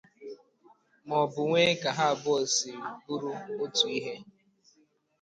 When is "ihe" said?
3.97-4.15